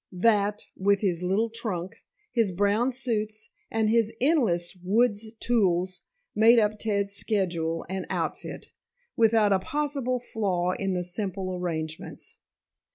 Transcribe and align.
That, 0.11 0.63
with 0.75 1.01
his 1.01 1.21
little 1.21 1.51
trunk, 1.51 1.97
his 2.31 2.51
brown 2.51 2.89
suits 2.89 3.51
and 3.69 3.87
his 3.87 4.11
endless 4.19 4.75
wood's 4.83 5.31
tools, 5.33 6.05
made 6.33 6.57
up 6.57 6.79
Ted's 6.79 7.13
schedule 7.13 7.85
and 7.87 8.07
outfit, 8.09 8.71
without 9.15 9.53
a 9.53 9.59
possible 9.59 10.19
flaw 10.19 10.71
in 10.71 10.93
the 10.93 11.03
simple 11.03 11.53
arrangements. 11.53 12.33